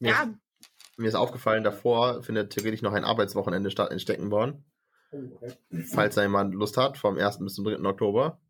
Mir, 0.00 0.10
ja. 0.10 0.22
ist, 0.22 0.30
mir 0.98 1.08
ist 1.08 1.14
aufgefallen, 1.14 1.62
davor 1.62 2.22
findet 2.22 2.52
theoretisch 2.52 2.82
noch 2.82 2.94
ein 2.94 3.04
Arbeitswochenende 3.04 3.70
statt 3.70 3.92
in 3.92 4.00
Steckenborn. 4.00 4.64
Oh, 5.12 5.18
okay. 5.34 5.54
Falls 5.92 6.14
da 6.14 6.22
jemand 6.22 6.54
Lust 6.54 6.76
hat, 6.76 6.98
vom 6.98 7.18
1. 7.18 7.38
bis 7.40 7.54
zum 7.54 7.64
3. 7.64 7.78
Oktober. 7.84 8.40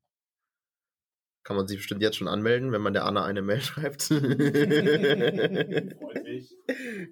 Kann 1.43 1.57
man 1.57 1.67
sich 1.67 1.79
bestimmt 1.79 2.03
jetzt 2.03 2.17
schon 2.17 2.29
anmelden, 2.29 2.71
wenn 2.71 2.83
man 2.83 2.93
der 2.93 3.05
Anna 3.05 3.25
eine 3.25 3.43
Mail 3.43 3.61
schreibt. 3.63 4.03
freut 4.03 4.19
sich. 6.25 6.57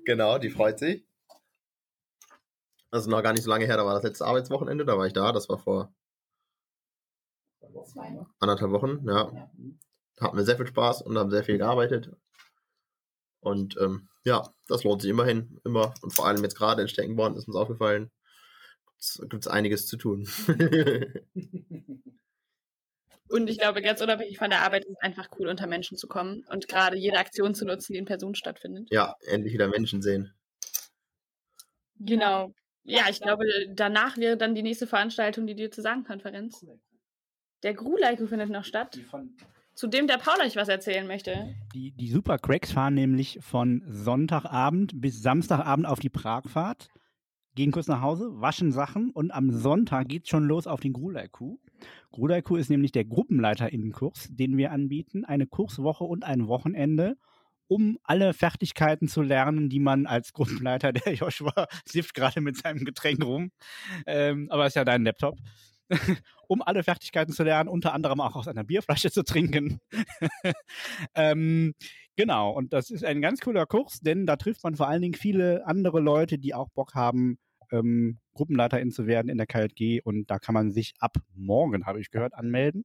Genau, 0.05 0.39
die 0.39 0.51
freut 0.51 0.79
sich. 0.79 1.05
Das 2.91 3.03
ist 3.03 3.09
noch 3.09 3.23
gar 3.23 3.33
nicht 3.33 3.43
so 3.43 3.51
lange 3.51 3.67
her, 3.67 3.77
da 3.77 3.85
war 3.85 3.95
das 3.95 4.05
letzte 4.05 4.25
Arbeitswochenende, 4.25 4.87
da 4.87 4.97
war 4.97 5.07
ich 5.07 5.13
da, 5.13 5.33
das 5.33 5.49
war 5.49 5.59
vor 5.59 5.93
anderthalb 8.39 8.71
Wochen, 8.71 9.07
ja. 9.07 9.51
Da 10.17 10.25
hatten 10.25 10.37
wir 10.37 10.45
sehr 10.45 10.57
viel 10.57 10.67
Spaß 10.67 11.03
und 11.03 11.19
haben 11.19 11.31
sehr 11.31 11.45
viel 11.45 11.59
gearbeitet. 11.59 12.17
Und 13.41 13.77
ähm, 13.81 14.09
ja, 14.29 14.49
das 14.69 14.85
lohnt 14.85 15.03
sich 15.03 15.11
immerhin, 15.11 15.59
immer. 15.65 15.95
Und 16.03 16.13
vor 16.13 16.27
allem 16.27 16.43
jetzt 16.43 16.57
gerade 16.57 16.83
in 16.83 16.89
Steckenborn 16.89 17.35
ist 17.35 17.49
uns 17.49 17.57
aufgefallen, 17.57 18.11
gibt 19.29 19.45
es 19.45 19.49
einiges 19.49 19.87
zu 19.87 19.97
tun. 19.97 20.29
Und 23.31 23.51
ich 23.51 23.59
glaube, 23.59 23.83
ganz 23.83 24.01
unabhängig 24.01 24.39
von 24.39 24.49
der 24.49 24.63
Arbeit 24.63 24.87
ist 24.87 24.93
es 24.93 25.03
einfach 25.03 25.29
cool, 25.39 25.49
unter 25.49 25.67
Menschen 25.67 25.99
zu 25.99 26.09
kommen 26.09 26.47
und 26.49 26.67
gerade 26.67 26.97
jede 26.97 27.19
Aktion 27.19 27.55
zu 27.55 27.67
nutzen, 27.67 27.93
die 27.93 27.99
in 27.99 28.07
Person 28.07 28.35
stattfindet. 28.35 28.89
Ja, 28.91 29.17
endlich 29.27 29.53
wieder 29.53 29.69
Menschen 29.69 30.01
sehen. 30.01 30.33
Genau. 31.97 32.55
Ja, 32.85 33.03
ich 33.11 33.21
glaube, 33.21 33.45
danach 33.69 34.17
wäre 34.17 34.39
dann 34.39 34.55
die 34.55 34.63
nächste 34.63 34.87
Veranstaltung 34.87 35.47
die 35.47 35.55
Diözesankonferenz. 35.55 36.65
Der 37.63 37.75
Gruleiko 37.75 38.27
findet 38.27 38.49
noch 38.49 38.65
statt. 38.65 38.95
Die 38.95 39.03
von 39.03 39.37
zu 39.79 39.87
dem 39.87 40.09
der 40.09 40.19
Paul 40.19 40.45
euch 40.45 40.57
was 40.57 40.69
erzählen 40.69 41.07
möchte. 41.07 41.55
Die, 41.73 41.93
die 41.93 42.09
Super 42.09 42.39
Cracks 42.39 42.73
fahren 42.73 42.95
nämlich 42.95 43.39
von 43.41 43.85
Sonntagabend 43.87 45.01
bis 45.01 45.23
Samstagabend 45.23 45.87
auf 45.87 46.01
die 46.01 46.09
Pragfahrt, 46.09 46.89
gehen 47.55 47.71
kurz 47.71 47.87
nach 47.87 48.01
Hause, 48.01 48.29
waschen 48.33 48.73
Sachen 48.73 49.13
und 49.13 49.31
am 49.31 49.53
Sonntag 49.53 50.09
geht's 50.09 50.31
schon 50.31 50.49
los 50.49 50.67
auf 50.67 50.81
den 50.81 50.93
Grulaiku. 50.93 51.59
Grulaiku 52.11 52.57
ist 52.57 52.71
nämlich 52.71 52.91
der 52.91 53.05
Gruppenleiterinnenkurs, 53.05 54.27
den 54.33 54.57
wir 54.57 54.73
anbieten, 54.73 55.25
eine 55.25 55.47
Kurswoche 55.47 56.03
und 56.03 56.25
ein 56.25 56.49
Wochenende, 56.49 57.17
um 57.69 58.01
alle 58.03 58.35
Fertigkeiten 58.35 59.07
zu 59.07 59.23
lernen, 59.23 59.69
die 59.69 59.79
man 59.79 60.07
als 60.07 60.33
Gruppenleiter, 60.33 60.93
der 60.93 61.15
Joshua 61.15 61.69
sifft 61.85 62.15
gerade 62.15 62.41
mit 62.41 62.57
seinem 62.57 62.85
Getränk 62.85 63.25
rum, 63.25 63.53
ähm, 64.07 64.49
aber 64.51 64.67
ist 64.67 64.75
ja 64.75 64.85
dein 64.85 65.05
Laptop, 65.05 65.39
um 66.49 66.63
alle 66.63 66.83
Fertigkeiten 66.83 67.33
zu 67.33 67.43
lernen, 67.45 67.69
unter 67.69 67.95
anderem 67.95 68.21
auch 68.21 68.37
aus 68.37 68.49
einer 68.49 68.65
Bierflasche 68.65 69.11
zu 69.11 69.23
trinken. 69.23 69.81
ähm, 71.15 71.75
genau, 72.17 72.51
und 72.51 72.73
das 72.73 72.91
ist 72.91 73.05
ein 73.05 73.21
ganz 73.21 73.41
cooler 73.41 73.67
Kurs, 73.67 74.01
denn 74.01 74.27
da 74.27 74.37
trifft 74.37 74.65
man 74.65 74.77
vor 74.77 74.89
allen 74.89 75.03
Dingen 75.03 75.15
viele 75.15 75.67
andere 75.67 76.01
Leute, 76.01 76.39
die 76.39 76.55
auch 76.55 76.69
Bock 76.71 76.95
haben, 76.95 77.39
ähm, 77.71 78.19
Gruppenleiterin 78.35 78.91
zu 78.91 79.07
werden 79.07 79.29
in 79.29 79.39
der 79.39 79.47
KJG 79.47 80.01
und 80.03 80.31
da 80.31 80.39
kann 80.39 80.55
man 80.55 80.71
sich 80.71 80.95
ab 81.01 81.17
morgen, 81.35 81.87
habe 81.87 82.01
ich 82.01 82.11
gehört, 82.11 82.35
anmelden. 82.35 82.85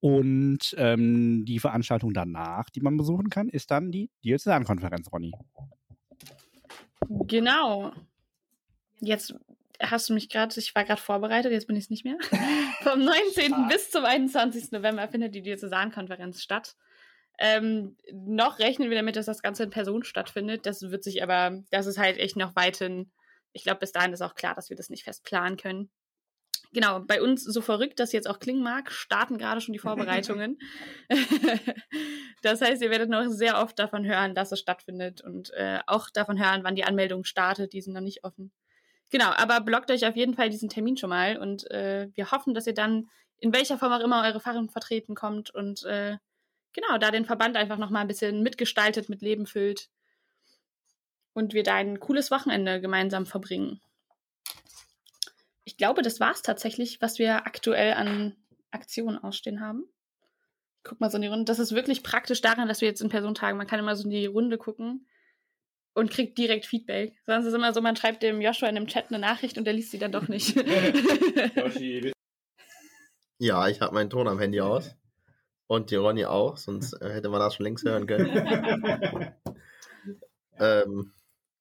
Und 0.00 0.74
ähm, 0.78 1.44
die 1.44 1.60
Veranstaltung 1.60 2.12
danach, 2.12 2.70
die 2.70 2.80
man 2.80 2.96
besuchen 2.96 3.30
kann, 3.30 3.48
ist 3.48 3.70
dann 3.70 3.92
die 3.92 4.10
Diözesankonferenz, 4.24 5.12
Ronny. 5.12 5.32
Genau. 7.08 7.92
Jetzt 9.00 9.34
hast 9.80 10.08
du 10.08 10.14
mich 10.14 10.28
gerade, 10.28 10.58
ich 10.58 10.74
war 10.74 10.84
gerade 10.84 11.00
vorbereitet, 11.00 11.52
jetzt 11.52 11.66
bin 11.66 11.76
ich 11.76 11.84
es 11.84 11.90
nicht 11.90 12.04
mehr. 12.04 12.16
Vom 12.82 13.04
19. 13.04 13.68
bis 13.68 13.90
zum 13.90 14.04
21. 14.04 14.72
November 14.72 15.08
findet 15.08 15.34
die 15.34 15.42
Diözesankonferenz 15.42 16.42
statt. 16.42 16.76
Ähm, 17.38 17.96
noch 18.12 18.58
rechnen 18.58 18.90
wir 18.90 18.96
damit, 18.96 19.16
dass 19.16 19.26
das 19.26 19.42
Ganze 19.42 19.64
in 19.64 19.70
Person 19.70 20.04
stattfindet. 20.04 20.66
Das 20.66 20.82
wird 20.82 21.02
sich 21.02 21.22
aber, 21.22 21.62
das 21.70 21.86
ist 21.86 21.98
halt 21.98 22.18
echt 22.18 22.36
noch 22.36 22.54
weit 22.54 22.76
hin. 22.76 23.10
Ich 23.52 23.64
glaube, 23.64 23.80
bis 23.80 23.92
dahin 23.92 24.12
ist 24.12 24.22
auch 24.22 24.34
klar, 24.34 24.54
dass 24.54 24.70
wir 24.70 24.76
das 24.76 24.90
nicht 24.90 25.04
fest 25.04 25.24
planen 25.24 25.56
können. 25.56 25.90
Genau, 26.72 26.98
bei 26.98 27.22
uns, 27.22 27.44
so 27.44 27.60
verrückt 27.60 28.00
das 28.00 28.12
jetzt 28.12 28.28
auch 28.28 28.40
klingen 28.40 28.62
mag, 28.62 28.90
starten 28.90 29.38
gerade 29.38 29.60
schon 29.60 29.72
die 29.72 29.78
Vorbereitungen. 29.80 30.58
das 32.42 32.60
heißt, 32.60 32.82
ihr 32.82 32.90
werdet 32.90 33.10
noch 33.10 33.28
sehr 33.28 33.62
oft 33.62 33.78
davon 33.78 34.04
hören, 34.04 34.34
dass 34.34 34.52
es 34.52 34.58
stattfindet 34.58 35.20
und 35.20 35.52
äh, 35.54 35.78
auch 35.86 36.10
davon 36.10 36.38
hören, 36.38 36.64
wann 36.64 36.74
die 36.74 36.84
Anmeldung 36.84 37.24
startet. 37.24 37.72
Die 37.72 37.80
sind 37.80 37.94
noch 37.94 38.00
nicht 38.00 38.24
offen. 38.24 38.52
Genau, 39.10 39.30
aber 39.30 39.60
blockt 39.60 39.90
euch 39.90 40.06
auf 40.06 40.16
jeden 40.16 40.34
Fall 40.34 40.50
diesen 40.50 40.68
Termin 40.68 40.96
schon 40.96 41.10
mal 41.10 41.36
und 41.36 41.70
äh, 41.70 42.08
wir 42.14 42.30
hoffen, 42.30 42.54
dass 42.54 42.66
ihr 42.66 42.74
dann 42.74 43.08
in 43.38 43.52
welcher 43.52 43.78
Form 43.78 43.92
auch 43.92 44.00
immer 44.00 44.24
eure 44.24 44.40
Fahrung 44.40 44.70
vertreten 44.70 45.14
kommt 45.14 45.50
und 45.50 45.84
äh, 45.84 46.16
genau, 46.72 46.98
da 46.98 47.10
den 47.10 47.24
Verband 47.24 47.56
einfach 47.56 47.78
nochmal 47.78 48.02
ein 48.02 48.08
bisschen 48.08 48.42
mitgestaltet, 48.42 49.08
mit 49.08 49.22
Leben 49.22 49.46
füllt 49.46 49.88
und 51.32 51.52
wir 51.52 51.62
da 51.62 51.74
ein 51.74 52.00
cooles 52.00 52.30
Wochenende 52.30 52.80
gemeinsam 52.80 53.26
verbringen. 53.26 53.80
Ich 55.64 55.76
glaube, 55.76 56.02
das 56.02 56.20
war 56.20 56.32
es 56.32 56.42
tatsächlich, 56.42 57.00
was 57.00 57.18
wir 57.18 57.46
aktuell 57.46 57.94
an 57.94 58.36
Aktionen 58.70 59.18
ausstehen 59.18 59.60
haben. 59.60 59.84
Guck 60.82 61.00
mal 61.00 61.10
so 61.10 61.16
in 61.16 61.22
die 61.22 61.28
Runde. 61.28 61.44
Das 61.44 61.58
ist 61.58 61.72
wirklich 61.72 62.02
praktisch 62.02 62.42
daran, 62.42 62.68
dass 62.68 62.80
wir 62.80 62.88
jetzt 62.88 63.00
in 63.00 63.08
Person 63.08 63.34
tagen. 63.34 63.56
Man 63.56 63.66
kann 63.66 63.78
immer 63.78 63.96
so 63.96 64.04
in 64.04 64.10
die 64.10 64.26
Runde 64.26 64.58
gucken 64.58 65.06
und 65.94 66.10
kriegt 66.10 66.36
direkt 66.38 66.66
Feedback. 66.66 67.16
Sonst 67.26 67.44
ist 67.46 67.52
es 67.52 67.54
immer 67.54 67.72
so, 67.72 67.80
man 67.80 67.96
schreibt 67.96 68.22
dem 68.22 68.40
Joshua 68.40 68.68
in 68.68 68.74
dem 68.74 68.86
Chat 68.86 69.06
eine 69.08 69.18
Nachricht 69.18 69.56
und 69.58 69.64
der 69.64 69.72
liest 69.72 69.90
sie 69.90 69.98
dann 69.98 70.12
doch 70.12 70.28
nicht. 70.28 70.54
Ja, 73.38 73.68
ich 73.68 73.80
habe 73.80 73.94
meinen 73.94 74.10
Ton 74.10 74.28
am 74.28 74.38
Handy 74.38 74.60
aus. 74.60 74.96
Und 75.66 75.90
die 75.90 75.96
Ronny 75.96 76.24
auch, 76.24 76.56
sonst 76.56 76.92
äh, 77.02 77.10
hätte 77.10 77.28
man 77.30 77.40
das 77.40 77.54
schon 77.54 77.64
längst 77.64 77.84
hören 77.84 78.06
können. 78.06 78.30
ähm, 80.58 81.12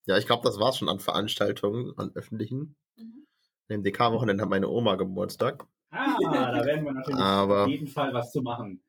ja, 0.05 0.17
ich 0.17 0.25
glaube, 0.25 0.43
das 0.43 0.59
war's 0.59 0.77
schon 0.77 0.89
an 0.89 0.99
Veranstaltungen, 0.99 1.93
an 1.97 2.11
öffentlichen. 2.13 2.75
Mhm. 2.95 3.25
Im 3.69 3.83
DK-Wochenende 3.83 4.43
hat 4.43 4.49
meine 4.49 4.69
Oma 4.69 4.95
Geburtstag. 4.95 5.65
Ah, 5.89 6.15
da 6.19 6.65
werden 6.65 6.85
wir 6.85 6.91
natürlich 6.93 7.19
Aber- 7.19 7.63
auf 7.63 7.69
jeden 7.69 7.87
Fall 7.87 8.13
was 8.13 8.31
zu 8.31 8.41
machen. 8.41 8.83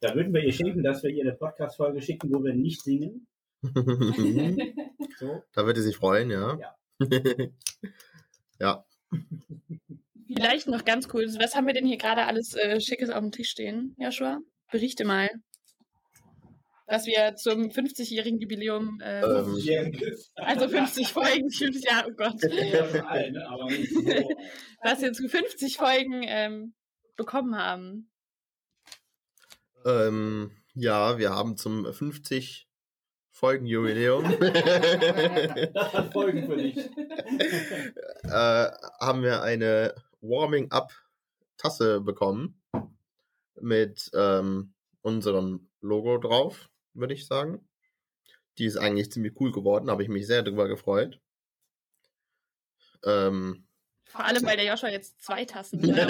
Da 0.00 0.14
würden 0.14 0.32
wir 0.32 0.42
ihr 0.42 0.52
schenken, 0.52 0.82
dass 0.82 1.02
wir 1.02 1.10
ihr 1.10 1.22
eine 1.24 1.34
Podcast-Folge 1.34 2.00
schicken, 2.02 2.32
wo 2.32 2.42
wir 2.42 2.54
nicht 2.54 2.82
singen. 2.82 3.26
da 3.62 3.72
So. 5.18 5.42
wird 5.66 5.76
sie 5.76 5.82
sich 5.82 5.96
freuen, 5.96 6.30
ja. 6.30 6.58
Ja. 8.60 8.84
Vielleicht 10.26 10.68
noch 10.68 10.84
ganz 10.84 11.08
cool. 11.14 11.26
Was 11.38 11.54
haben 11.54 11.66
wir 11.66 11.74
denn 11.74 11.86
hier 11.86 11.96
gerade 11.96 12.26
alles 12.26 12.54
äh, 12.54 12.80
Schickes 12.80 13.08
auf 13.10 13.20
dem 13.20 13.32
Tisch 13.32 13.50
stehen, 13.50 13.94
Joshua? 13.98 14.40
Berichte 14.70 15.04
mal. 15.04 15.28
Was 16.86 17.06
wir 17.06 17.34
zum 17.36 17.68
50-jährigen 17.70 18.40
Jubiläum, 18.40 18.98
äh, 19.02 19.20
Ähm, 19.20 19.92
also 20.36 20.68
50 20.68 21.08
Folgen, 21.08 21.50
50 21.50 21.84
Jahre, 21.84 22.08
oh 22.10 22.14
Gott. 22.16 22.42
Was 24.82 25.02
wir 25.02 25.12
zu 25.12 25.28
50 25.28 25.76
Folgen 25.76 26.22
ähm, 26.26 26.74
bekommen 27.16 27.56
haben. 27.56 28.10
ähm, 29.84 30.50
ja, 30.74 31.18
wir 31.18 31.30
haben 31.30 31.56
zum 31.56 31.92
50 31.92 32.67
Folgen 33.38 33.66
Jubiläum 33.66 34.24
Das 35.72 35.92
hat 35.92 36.12
Folgen 36.12 36.44
für 36.46 36.56
dich. 36.56 36.76
äh, 38.24 38.30
haben 39.00 39.22
wir 39.22 39.42
eine 39.44 39.94
Warming 40.20 40.72
Up 40.72 40.90
Tasse 41.56 42.00
bekommen 42.00 42.60
mit 43.60 44.10
ähm, 44.12 44.74
unserem 45.02 45.68
Logo 45.80 46.18
drauf, 46.18 46.68
würde 46.94 47.14
ich 47.14 47.28
sagen. 47.28 47.64
Die 48.58 48.64
ist 48.64 48.76
eigentlich 48.76 49.12
ziemlich 49.12 49.34
cool 49.38 49.52
geworden, 49.52 49.88
habe 49.88 50.02
ich 50.02 50.08
mich 50.08 50.26
sehr 50.26 50.42
drüber 50.42 50.66
gefreut. 50.66 51.20
Ähm, 53.04 53.68
Vor 54.06 54.24
allem, 54.24 54.44
weil 54.44 54.56
der 54.56 54.66
Joshua 54.66 54.88
jetzt 54.88 55.22
zwei 55.22 55.44
Tassen 55.44 55.80
hat. 55.96 56.08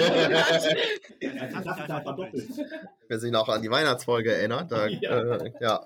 Wer 3.07 3.19
sich 3.19 3.31
noch 3.31 3.49
an 3.49 3.61
die 3.61 3.69
Weihnachtsfolge 3.69 4.33
erinnert, 4.33 4.71
da 4.71 4.87
Ja. 4.87 5.35
äh, 5.35 5.51
ja, 5.59 5.85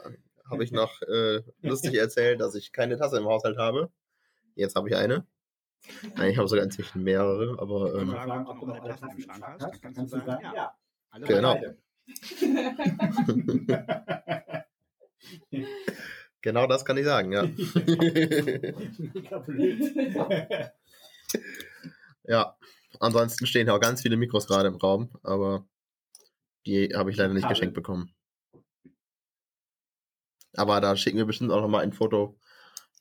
habe 0.50 0.64
ich 0.64 0.72
noch 0.72 1.02
äh, 1.04 1.42
lustig 1.62 1.94
erzählt, 1.96 2.42
dass 2.42 2.56
ich 2.56 2.72
keine 2.72 2.98
Tasse 2.98 3.18
im 3.18 3.26
Haushalt 3.26 3.58
habe. 3.58 3.92
Jetzt 4.56 4.76
habe 4.76 4.90
ich 4.90 4.96
eine. 4.96 5.26
Nein, 6.16 6.32
ich 6.32 6.38
habe 6.38 6.48
sogar 6.48 6.64
inzwischen 6.64 7.04
mehrere, 7.04 7.60
aber 7.60 7.94
ähm, 7.96 8.08
wir 8.10 8.16
fragen, 8.16 8.48
ob 8.48 8.60
du 8.60 8.66
noch 8.68 8.82
alle 8.82 8.96
Tassen 8.96 9.18
im 9.18 9.22
Schrank 9.22 9.44
hast, 9.60 9.82
kannst 9.82 10.00
du 10.00 10.08
sagen, 10.08 10.44
ja. 10.56 10.74
Alle 11.10 11.28
Genau. 11.28 11.60
genau 16.42 16.68
das 16.68 16.86
kann 16.86 16.98
ich 16.98 17.06
sagen, 17.06 17.32
ja. 17.32 17.44
Ja, 22.26 22.56
ansonsten 23.00 23.46
stehen 23.46 23.68
ja 23.68 23.76
auch 23.76 23.80
ganz 23.82 24.02
viele 24.02 24.18
Mikros 24.18 24.48
gerade 24.48 24.70
im 24.70 24.76
Raum, 24.76 25.10
aber 25.24 25.66
die 26.66 26.90
habe 26.96 27.12
ich 27.12 27.18
leider 27.18 27.34
nicht 27.34 27.44
Kabel. 27.44 27.56
geschenkt 27.56 27.76
bekommen. 27.76 28.13
Aber 30.56 30.82
da 30.82 30.96
schicken 30.96 31.18
wir 31.18 31.26
bestimmt 31.26 31.52
auch 31.52 31.62
nochmal 31.62 31.84
ein 31.84 31.94
Foto, 31.94 32.38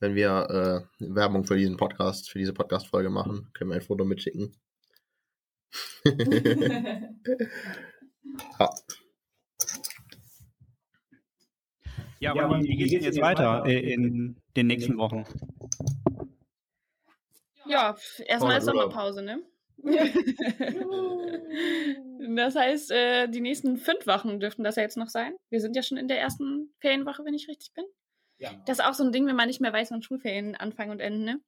wenn 0.01 0.15
wir 0.15 0.87
äh, 1.01 1.15
Werbung 1.15 1.45
für 1.45 1.57
diesen 1.57 1.77
Podcast, 1.77 2.31
für 2.31 2.39
diese 2.39 2.53
Podcast-Folge 2.53 3.11
machen. 3.11 3.51
Können 3.53 3.71
wir 3.71 3.77
ein 3.77 3.83
Foto 3.83 4.05
mitschicken. 4.05 4.57
ja. 6.05 6.15
Ja, 12.21 12.37
Ja, 12.37 12.47
Ronny, 12.47 12.55
Ronny, 12.55 12.69
wie 12.69 12.77
geht's 12.77 12.93
denn 12.93 13.03
jetzt 13.03 13.21
weiter 13.21 13.65
äh, 13.67 13.93
in 13.93 14.37
den 14.57 14.67
nächsten 14.69 14.97
Wochen? 14.97 15.25
Ja, 17.67 17.97
erstmal 18.27 18.59
ist. 18.59 18.65
Sommerpause, 18.65 19.23
ne? 19.23 19.43
das 22.37 22.55
heißt, 22.55 22.93
äh, 22.93 23.29
die 23.29 23.41
nächsten 23.41 23.77
fünf 23.77 24.07
Wochen 24.07 24.41
dürften 24.41 24.65
das 24.65 24.77
ja 24.77 24.83
jetzt 24.83 24.97
noch 24.97 25.09
sein. 25.09 25.35
Wir 25.51 25.61
sind 25.61 25.77
ja 25.77 25.83
schon 25.83 25.99
in 25.99 26.09
der 26.09 26.21
ersten 26.21 26.73
Ferienwoche, 26.79 27.25
wenn 27.25 27.35
ich 27.35 27.49
richtig 27.49 27.75
bin. 27.75 27.85
Ja. 28.39 28.53
Das 28.67 28.79
ist 28.79 28.85
auch 28.85 28.95
so 28.95 29.05
ein 29.05 29.13
Ding, 29.13 29.27
wenn 29.27 29.37
man 29.37 29.49
nicht 29.49 29.61
mehr 29.61 29.73
weiß, 29.73 29.91
wann 29.91 30.03
Schulferien 30.03 30.57
anfangen 30.57 30.91
und 30.91 31.01
enden, 31.01 31.25
ne? 31.25 31.41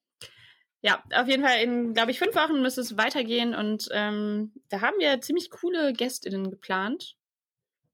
Ja, 0.80 1.02
auf 1.14 1.28
jeden 1.28 1.42
Fall 1.42 1.62
in, 1.62 1.94
glaube 1.94 2.10
ich, 2.10 2.18
fünf 2.18 2.34
Wochen 2.34 2.60
müsste 2.60 2.82
es 2.82 2.98
weitergehen 2.98 3.54
und 3.54 3.88
ähm, 3.92 4.52
da 4.68 4.82
haben 4.82 4.98
wir 4.98 5.22
ziemlich 5.22 5.48
coole 5.48 5.94
GästInnen 5.94 6.50
geplant. 6.50 7.16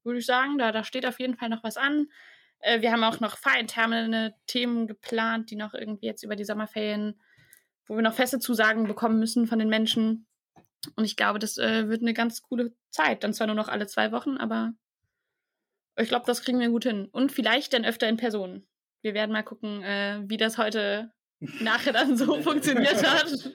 Würde 0.03 0.19
ich 0.19 0.25
sagen, 0.25 0.57
da, 0.57 0.73
da 0.73 0.83
steht 0.83 1.05
auf 1.05 1.19
jeden 1.19 1.37
Fall 1.37 1.47
noch 1.47 1.63
was 1.63 1.77
an. 1.77 2.07
Äh, 2.59 2.81
wir 2.81 2.91
haben 2.91 3.05
auch 3.05 3.21
noch 3.21 3.37
fahrinterne 3.37 4.35
Themen 4.45 4.87
geplant, 4.87 5.51
die 5.51 5.55
noch 5.55 5.73
irgendwie 5.73 6.05
jetzt 6.05 6.23
über 6.23 6.35
die 6.35 6.43
Sommerferien, 6.43 7.17
wo 7.85 7.95
wir 7.95 8.01
noch 8.01 8.13
feste 8.13 8.39
Zusagen 8.39 8.87
bekommen 8.87 9.19
müssen 9.19 9.47
von 9.47 9.59
den 9.59 9.69
Menschen. 9.69 10.27
Und 10.95 11.05
ich 11.05 11.15
glaube, 11.15 11.39
das 11.39 11.57
äh, 11.57 11.89
wird 11.89 12.01
eine 12.01 12.13
ganz 12.13 12.41
coole 12.41 12.73
Zeit. 12.89 13.23
Dann 13.23 13.33
zwar 13.33 13.47
nur 13.47 13.55
noch 13.55 13.67
alle 13.67 13.87
zwei 13.87 14.11
Wochen, 14.11 14.37
aber 14.37 14.73
ich 15.97 16.09
glaube, 16.09 16.25
das 16.25 16.41
kriegen 16.43 16.59
wir 16.59 16.69
gut 16.69 16.83
hin. 16.83 17.07
Und 17.11 17.31
vielleicht 17.31 17.73
dann 17.73 17.85
öfter 17.85 18.07
in 18.07 18.17
Person. 18.17 18.67
Wir 19.01 19.13
werden 19.13 19.31
mal 19.31 19.43
gucken, 19.43 19.83
äh, 19.83 20.21
wie 20.25 20.37
das 20.37 20.57
heute 20.57 21.11
nachher 21.59 21.93
dann 21.93 22.17
so 22.17 22.39
funktioniert 22.41 23.03
hat. 23.03 23.31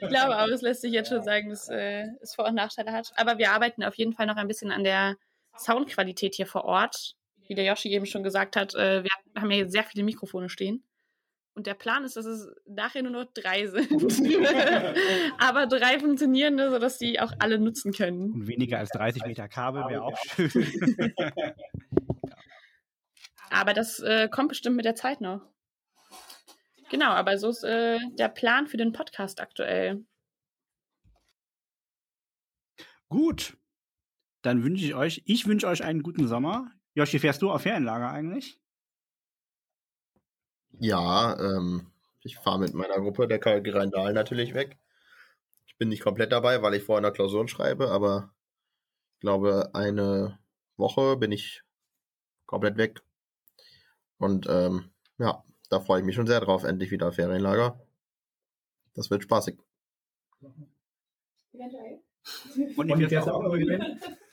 ich 0.00 0.08
glaube 0.08 0.36
aber, 0.36 0.52
es 0.52 0.62
lässt 0.62 0.82
sich 0.82 0.92
jetzt 0.92 1.08
schon 1.08 1.22
sagen, 1.22 1.48
dass 1.50 1.68
äh, 1.68 2.06
es 2.20 2.34
Vor- 2.34 2.46
und 2.46 2.54
Nachteile 2.54 2.92
hat. 2.92 3.12
Aber 3.16 3.38
wir 3.38 3.52
arbeiten 3.52 3.84
auf 3.84 3.94
jeden 3.94 4.12
Fall 4.12 4.26
noch 4.26 4.36
ein 4.36 4.48
bisschen 4.48 4.72
an 4.72 4.84
der 4.84 5.16
Soundqualität 5.56 6.34
hier 6.34 6.46
vor 6.46 6.64
Ort. 6.64 7.14
Wie 7.48 7.54
der 7.54 7.64
Yoshi 7.64 7.90
eben 7.90 8.06
schon 8.06 8.24
gesagt 8.24 8.56
hat, 8.56 8.74
äh, 8.74 9.04
wir 9.04 9.10
haben 9.40 9.50
hier 9.50 9.70
sehr 9.70 9.84
viele 9.84 10.04
Mikrofone 10.04 10.48
stehen. 10.48 10.82
Und 11.56 11.66
der 11.66 11.74
Plan 11.74 12.04
ist, 12.04 12.16
dass 12.16 12.26
es 12.26 12.54
nachher 12.66 13.02
nur 13.02 13.12
noch 13.12 13.24
drei 13.32 13.66
sind. 13.66 13.90
Aber 15.38 15.66
drei 15.66 15.98
funktionierende, 15.98 16.70
sodass 16.70 16.98
die 16.98 17.18
auch 17.18 17.32
alle 17.38 17.58
nutzen 17.58 17.94
können. 17.94 18.34
Und 18.34 18.46
weniger 18.46 18.78
als 18.78 18.90
30 18.90 19.24
Meter 19.24 19.48
Kabel 19.48 19.88
wäre 19.88 20.02
auch 20.02 20.18
schön. 20.18 20.50
Aber 23.50 23.72
das 23.72 24.00
äh, 24.00 24.28
kommt 24.28 24.50
bestimmt 24.50 24.76
mit 24.76 24.84
der 24.84 24.96
Zeit 24.96 25.22
noch. 25.22 25.40
Genau, 26.90 27.10
aber 27.10 27.38
so 27.38 27.48
ist 27.48 27.64
äh, 27.64 27.98
der 28.18 28.28
Plan 28.28 28.66
für 28.66 28.76
den 28.76 28.92
Podcast 28.92 29.40
aktuell. 29.40 30.04
Gut. 33.08 33.56
Dann 34.42 34.62
wünsche 34.62 34.84
ich 34.84 34.94
euch, 34.94 35.22
ich 35.24 35.46
wünsche 35.46 35.66
euch 35.66 35.82
einen 35.82 36.02
guten 36.02 36.28
Sommer. 36.28 36.70
Joshi, 36.94 37.18
fährst 37.18 37.42
du 37.42 37.50
auf 37.50 37.62
Ferienlager 37.62 38.10
eigentlich? 38.10 38.60
Ja, 40.78 41.38
ähm, 41.38 41.86
ich 42.20 42.36
fahre 42.36 42.58
mit 42.58 42.74
meiner 42.74 43.00
Gruppe 43.00 43.26
der 43.28 43.38
KG 43.38 43.70
Rheindal 43.70 44.12
natürlich 44.12 44.54
weg. 44.54 44.76
Ich 45.66 45.76
bin 45.76 45.88
nicht 45.88 46.02
komplett 46.02 46.32
dabei, 46.32 46.62
weil 46.62 46.74
ich 46.74 46.82
vorher 46.82 47.04
eine 47.04 47.12
Klausuren 47.12 47.48
schreibe, 47.48 47.90
aber 47.90 48.34
ich 49.14 49.20
glaube, 49.20 49.70
eine 49.74 50.38
Woche 50.76 51.16
bin 51.16 51.32
ich 51.32 51.62
komplett 52.46 52.76
weg. 52.76 53.02
Und 54.18 54.46
ähm, 54.48 54.90
ja, 55.18 55.44
da 55.68 55.80
freue 55.80 56.00
ich 56.00 56.06
mich 56.06 56.14
schon 56.14 56.26
sehr 56.26 56.40
drauf, 56.40 56.64
endlich 56.64 56.90
wieder 56.90 57.12
Ferienlager. 57.12 57.80
Das 58.94 59.10
wird 59.10 59.22
spaßig. 59.22 59.58
Und 62.76 62.88
ich 62.88 63.08
fährst 63.08 63.28
auch? 63.28 63.44
Es 63.54 64.25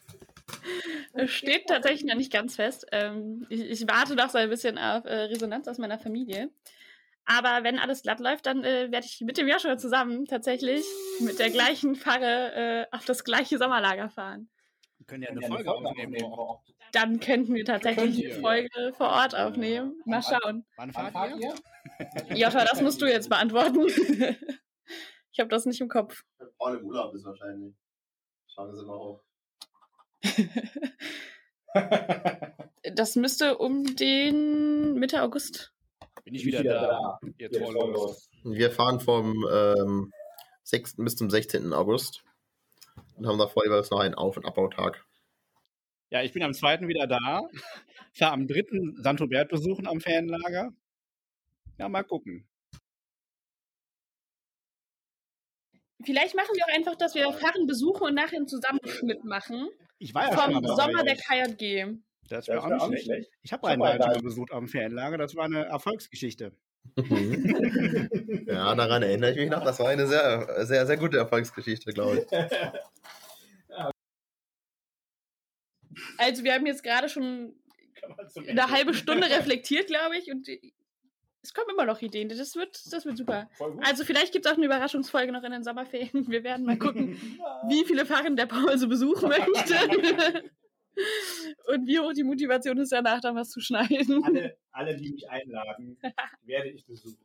steht 1.26 1.68
tatsächlich 1.68 2.06
noch 2.06 2.16
nicht 2.16 2.32
ganz 2.32 2.56
fest. 2.56 2.86
Ähm, 2.92 3.46
ich, 3.50 3.62
ich, 3.62 3.88
warte 3.88 4.16
noch 4.16 4.30
so 4.30 4.38
ein 4.38 4.50
bisschen 4.50 4.78
auf 4.78 5.06
äh, 5.06 5.24
Resonanz 5.24 5.68
aus 5.68 5.78
meiner 5.78 6.00
Familie. 6.00 6.50
Aber 7.26 7.64
wenn 7.64 7.80
alles 7.80 8.04
glatt 8.04 8.20
läuft, 8.20 8.46
dann 8.46 8.64
äh, 8.64 8.92
werde 8.92 9.06
ich 9.06 9.22
mit 9.22 9.38
dem 9.38 9.48
Joshua 9.48 9.78
zusammen 9.78 10.26
tatsächlich 10.26 10.84
mit 11.20 11.40
der 11.40 11.50
gleichen 11.50 11.96
Pfarre 11.96 12.54
äh, 12.54 12.96
auf 12.96 13.06
das 13.06 13.24
gleiche 13.24 13.58
Sommerlager 13.58 14.10
fahren. 14.10 14.50
Wir 14.98 15.06
können 15.06 15.24
ja 15.24 15.30
eine 15.30 15.42
Folge 15.42 15.72
aufnehmen. 15.72 16.16
Dann 16.92 17.20
könnten 17.20 17.56
wir 17.56 17.66
tatsächlich 17.66 18.26
eine 18.26 18.42
Folge 18.42 18.94
vor 18.96 19.10
Ort 19.10 19.36
aufnehmen. 19.36 20.00
Mal 20.06 20.22
schauen. 20.22 20.66
Wann 20.76 20.92
fahrt 20.92 21.40
ihr? 21.40 21.56
Joshua, 22.36 22.66
das 22.66 22.82
musst 22.82 23.02
du 23.02 23.06
jetzt 23.06 23.30
beantworten. 23.30 23.88
ich 25.32 25.40
habe 25.40 25.50
das 25.50 25.66
nicht 25.66 25.82
im 25.82 25.90
Kopf. 25.90 26.24
Paul 26.58 26.78
im 26.78 26.86
Urlaub 26.86 27.14
ist 27.16 27.26
wahrscheinlich. 27.26 27.74
Schauen 28.48 28.76
Sie 28.76 28.86
mal 28.86 28.98
hoch. 28.98 29.24
das 32.96 33.16
müsste 33.16 33.58
um 33.58 33.96
den 33.96 34.96
Mitte 34.96 35.22
August. 35.22 35.74
Bin 36.24 36.36
ich 36.36 36.46
wieder, 36.46 36.62
wieder 36.62 36.74
da. 36.74 36.88
da. 36.88 37.20
Jetzt 37.38 37.60
Wir 38.44 38.72
fahren 38.72 39.00
vom 39.00 39.46
ähm, 39.52 40.12
6. 40.64 40.96
bis 40.98 41.16
zum 41.16 41.30
16. 41.30 41.74
August 41.74 42.24
und 43.16 43.28
haben 43.28 43.38
davor 43.38 43.66
jeweils 43.66 43.92
noch 43.92 44.00
einen 44.00 44.16
Auf- 44.16 44.38
und 44.38 44.46
Abbautag. 44.46 45.06
Ja, 46.10 46.22
ich 46.22 46.32
bin 46.32 46.44
am 46.44 46.54
2. 46.54 46.88
wieder 46.88 47.08
da. 47.08 47.42
Fahre 48.14 48.34
am 48.34 48.48
3. 48.48 49.02
Santobert 49.02 49.50
besuchen 49.50 49.88
am 49.88 50.00
Ferienlager. 50.00 50.72
Ja, 51.80 51.90
mal 51.90 52.04
gucken. 52.04 52.48
Vielleicht 56.06 56.36
machen 56.36 56.50
wir 56.54 56.66
auch 56.66 56.76
einfach, 56.76 56.96
dass 56.96 57.16
wir 57.16 57.32
Fahren 57.34 57.66
besuchen 57.66 58.04
und 58.04 58.14
nachher 58.14 58.38
einen 58.38 58.48
Zusammenschnitt 58.48 59.24
machen. 59.24 59.70
Ich 60.04 60.14
war 60.14 60.30
ja 60.30 60.38
vom 60.38 60.52
schon 60.52 60.68
Sommer 60.68 61.04
der 61.06 61.16
KJG. 61.16 61.96
Das 62.28 62.50
wäre 62.50 62.62
auch 62.62 62.90
nicht 62.90 63.06
schlecht. 63.06 63.32
Ich 63.42 63.54
habe 63.54 63.70
einen 63.70 63.82
Leiter 63.82 64.20
besucht 64.22 64.52
am 64.52 64.68
Ferienlager. 64.68 65.18
Das 65.18 65.34
war 65.34 65.46
eine 65.46 65.64
Erfolgsgeschichte. 65.66 66.52
ja, 66.98 68.76
daran 68.76 69.04
erinnere 69.04 69.32
ich 69.32 69.38
mich 69.38 69.50
noch. 69.50 69.64
Das 69.64 69.80
war 69.80 69.88
eine 69.88 70.06
sehr, 70.06 70.66
sehr, 70.66 70.86
sehr 70.86 70.98
gute 70.98 71.16
Erfolgsgeschichte, 71.18 71.94
glaube 71.94 72.18
ich. 72.20 72.28
Also 76.18 76.44
wir 76.44 76.54
haben 76.54 76.66
jetzt 76.66 76.84
gerade 76.84 77.08
schon 77.08 77.56
eine 78.48 78.70
halbe 78.70 78.94
Stunde 78.94 79.30
reflektiert, 79.30 79.88
glaube 79.88 80.18
ich, 80.18 80.30
und 80.32 80.50
es 81.44 81.54
kommen 81.54 81.70
immer 81.72 81.86
noch 81.86 82.02
Ideen. 82.02 82.30
Das 82.30 82.56
wird, 82.56 82.80
das 82.92 83.06
wird 83.06 83.18
super. 83.18 83.50
Also 83.82 84.06
vielleicht 84.06 84.32
gibt 84.32 84.46
es 84.46 84.52
auch 84.52 84.56
eine 84.56 84.66
Überraschungsfolge 84.66 85.32
noch 85.32 85.44
in 85.44 85.52
den 85.52 85.64
Sommerferien. 85.64 86.30
Wir 86.30 86.44
werden 86.44 86.66
mal 86.66 86.78
gucken, 86.78 87.18
wie 87.68 87.84
viele 87.86 88.06
Fahrten 88.06 88.38
der 88.38 88.46
Paul 88.46 88.78
so 88.78 88.88
besuchen 88.88 89.30
möchte. 89.30 89.76
Und 91.68 91.88
wie 91.88 92.00
hoch 92.00 92.14
die 92.14 92.24
Motivation 92.24 92.78
ist, 92.78 92.92
danach 92.92 93.20
dann 93.20 93.36
was 93.36 93.50
zu 93.50 93.60
schneiden. 93.60 94.24
Alle, 94.24 94.58
alle 94.72 94.96
die 94.96 95.12
mich 95.12 95.30
einladen, 95.30 95.98
werde 96.44 96.70
ich 96.70 96.86
besuchen. 96.86 97.18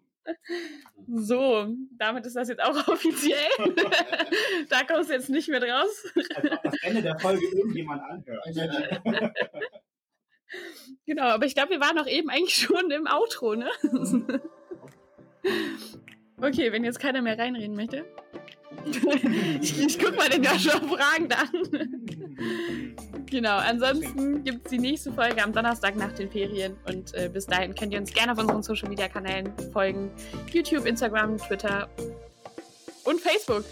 So, 1.07 1.75
damit 1.93 2.27
ist 2.27 2.35
das 2.37 2.49
jetzt 2.49 2.63
auch 2.63 2.89
offiziell. 2.89 3.37
da 4.69 4.85
kommst 4.85 5.11
du 5.11 5.15
jetzt 5.15 5.31
nicht 5.31 5.49
mehr 5.49 5.63
raus. 5.63 6.07
Als 6.35 6.51
ob 6.51 6.63
das 6.63 6.75
Ende 6.83 7.03
der 7.03 7.19
Folge 7.19 7.47
irgendjemand 7.47 8.03
anhört. 8.03 8.45
Genau, 11.07 11.25
aber 11.25 11.47
ich 11.47 11.55
glaube, 11.55 11.71
wir 11.71 11.81
waren 11.81 11.99
auch 11.99 12.07
eben 12.07 12.29
eigentlich 12.31 12.55
schon 12.67 12.91
im 12.91 13.07
Outro, 13.07 13.55
ne? 13.55 13.71
okay, 16.41 16.73
wenn 16.73 16.85
jetzt 16.85 17.01
keiner 17.01 17.23
mehr 17.23 17.39
reinreden 17.39 17.77
möchte. 17.77 18.05
ich, 19.61 19.81
ich 19.81 19.99
guck 19.99 20.17
mal 20.17 20.29
den 20.29 20.43
Joshua 20.43 20.81
fragend 20.81 21.37
an. 21.37 23.27
genau, 23.27 23.57
ansonsten 23.57 24.45
gibt 24.45 24.67
es 24.67 24.71
die 24.71 24.79
nächste 24.79 25.13
Folge 25.13 25.43
am 25.43 25.53
Donnerstag 25.53 25.97
nach 25.97 26.13
den 26.13 26.31
Ferien. 26.31 26.77
Und 26.87 27.15
äh, 27.15 27.29
bis 27.33 27.47
dahin 27.47 27.75
könnt 27.75 27.93
ihr 27.93 27.99
uns 27.99 28.13
gerne 28.13 28.33
auf 28.33 28.39
unseren 28.39 28.63
Social 28.63 28.89
Media 28.89 29.09
Kanälen 29.09 29.53
folgen: 29.73 30.11
YouTube, 30.53 30.87
Instagram, 30.87 31.39
Twitter 31.39 31.89
und 33.05 33.21
Facebook. 33.21 33.65